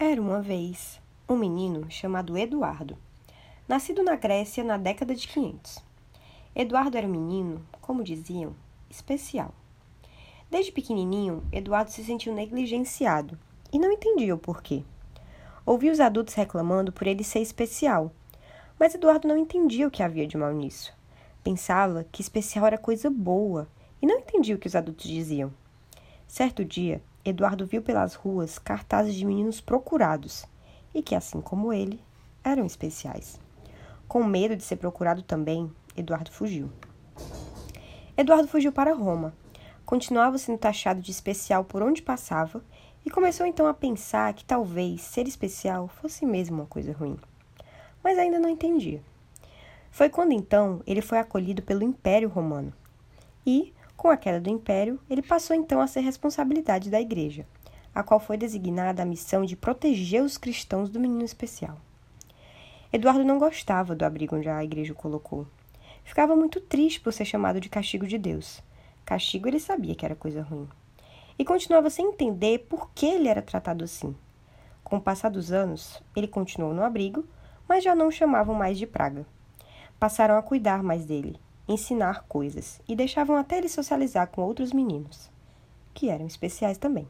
[0.00, 2.96] Era uma vez um menino chamado Eduardo,
[3.66, 5.82] nascido na Grécia na década de 500.
[6.54, 8.54] Eduardo era um menino, como diziam,
[8.88, 9.52] especial.
[10.48, 13.36] Desde pequenininho, Eduardo se sentiu negligenciado
[13.72, 14.84] e não entendia o porquê.
[15.66, 18.12] Ouvia os adultos reclamando por ele ser especial,
[18.78, 20.94] mas Eduardo não entendia o que havia de mal nisso.
[21.42, 23.66] Pensava que especial era coisa boa
[24.00, 25.52] e não entendia o que os adultos diziam.
[26.28, 30.44] Certo dia, Eduardo viu pelas ruas cartazes de meninos procurados
[30.94, 32.00] e que, assim como ele,
[32.42, 33.38] eram especiais.
[34.06, 36.70] Com medo de ser procurado também, Eduardo fugiu.
[38.16, 39.34] Eduardo fugiu para Roma.
[39.84, 42.62] Continuava sendo taxado de especial por onde passava
[43.04, 47.16] e começou então a pensar que talvez ser especial fosse mesmo uma coisa ruim.
[48.02, 49.02] Mas ainda não entendia.
[49.90, 52.72] Foi quando então ele foi acolhido pelo Império Romano
[53.46, 57.44] e, com a queda do império, ele passou então a ser responsabilidade da igreja,
[57.92, 61.76] a qual foi designada a missão de proteger os cristãos do menino especial.
[62.92, 65.48] Eduardo não gostava do abrigo onde a igreja o colocou.
[66.04, 68.62] Ficava muito triste por ser chamado de castigo de Deus.
[69.04, 70.68] Castigo ele sabia que era coisa ruim.
[71.36, 74.14] E continuava sem entender por que ele era tratado assim.
[74.84, 77.24] Com o passar dos anos, ele continuou no abrigo,
[77.68, 79.26] mas já não o chamavam mais de praga.
[79.98, 81.36] Passaram a cuidar mais dele,
[81.68, 85.30] ensinar coisas e deixavam até ele socializar com outros meninos,
[85.92, 87.06] que eram especiais também.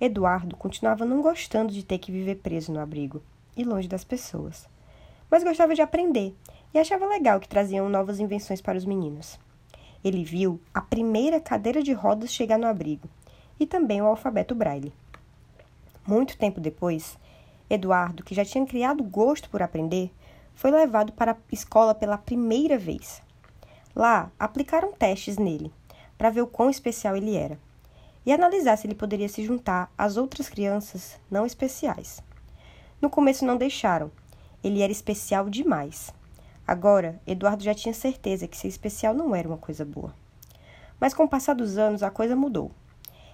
[0.00, 3.22] Eduardo continuava não gostando de ter que viver preso no abrigo
[3.56, 4.68] e longe das pessoas,
[5.30, 6.34] mas gostava de aprender
[6.74, 9.38] e achava legal que traziam novas invenções para os meninos.
[10.02, 13.08] Ele viu a primeira cadeira de rodas chegar no abrigo
[13.58, 14.92] e também o alfabeto braille.
[16.06, 17.18] Muito tempo depois,
[17.68, 20.10] Eduardo, que já tinha criado gosto por aprender,
[20.54, 23.22] foi levado para a escola pela primeira vez.
[23.94, 25.72] Lá, aplicaram testes nele,
[26.16, 27.58] para ver o quão especial ele era,
[28.24, 32.22] e analisar se ele poderia se juntar às outras crianças não especiais.
[33.00, 34.10] No começo não deixaram,
[34.62, 36.12] ele era especial demais.
[36.66, 40.14] Agora, Eduardo já tinha certeza que ser especial não era uma coisa boa.
[41.00, 42.70] Mas com o passar dos anos, a coisa mudou.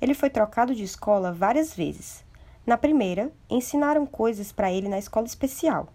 [0.00, 2.24] Ele foi trocado de escola várias vezes.
[2.64, 5.88] Na primeira, ensinaram coisas para ele na escola especial,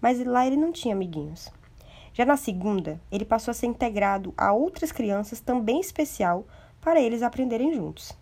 [0.00, 1.50] mas lá ele não tinha amiguinhos.
[2.14, 6.46] Já na segunda, ele passou a ser integrado a outras crianças também especial
[6.80, 8.12] para eles aprenderem juntos.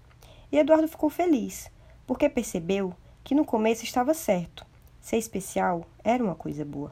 [0.50, 1.70] E Eduardo ficou feliz,
[2.06, 4.64] porque percebeu que no começo estava certo.
[4.98, 6.90] Ser especial era uma coisa boa.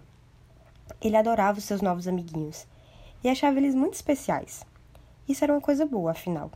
[1.01, 2.67] Ele adorava os seus novos amiguinhos
[3.25, 4.63] e achava eles muito especiais.
[5.27, 6.51] Isso era uma coisa boa, afinal.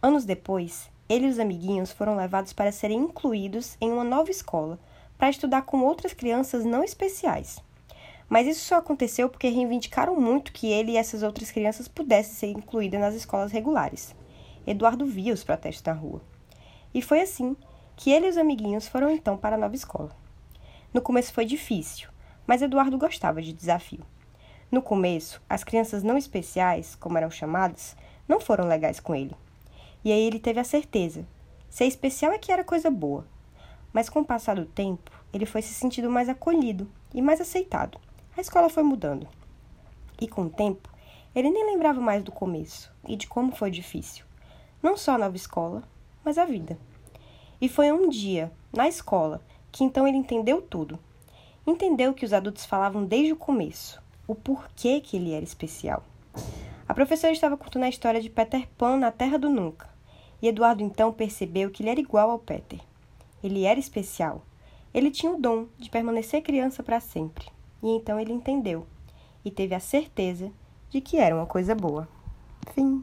[0.00, 4.78] Anos depois, ele e os amiguinhos foram levados para serem incluídos em uma nova escola
[5.18, 7.60] para estudar com outras crianças não especiais.
[8.32, 12.46] Mas isso só aconteceu porque reivindicaram muito que ele e essas outras crianças pudessem ser
[12.46, 14.14] incluídas nas escolas regulares.
[14.66, 16.22] Eduardo via os protestos na rua.
[16.94, 17.54] E foi assim
[17.94, 20.16] que ele e os amiguinhos foram então para a nova escola.
[20.94, 22.08] No começo foi difícil,
[22.46, 24.00] mas Eduardo gostava de desafio.
[24.70, 27.94] No começo, as crianças não especiais, como eram chamadas,
[28.26, 29.36] não foram legais com ele.
[30.02, 31.26] E aí ele teve a certeza:
[31.68, 33.26] ser especial é que era coisa boa.
[33.92, 38.00] Mas com o passar do tempo, ele foi se sentindo mais acolhido e mais aceitado.
[38.34, 39.28] A escola foi mudando.
[40.18, 40.88] E com o tempo,
[41.34, 44.24] ele nem lembrava mais do começo e de como foi difícil.
[44.82, 45.82] Não só a nova escola,
[46.24, 46.78] mas a vida.
[47.60, 50.98] E foi um dia, na escola, que então ele entendeu tudo.
[51.66, 56.02] Entendeu que os adultos falavam desde o começo, o porquê que ele era especial.
[56.88, 59.88] A professora estava contando a história de Peter Pan na Terra do Nunca,
[60.40, 62.80] e Eduardo então percebeu que ele era igual ao Peter.
[63.44, 64.42] Ele era especial.
[64.94, 67.46] Ele tinha o dom de permanecer criança para sempre.
[67.82, 68.86] E então ele entendeu
[69.44, 70.50] e teve a certeza
[70.88, 72.08] de que era uma coisa boa.
[72.74, 73.02] Fim.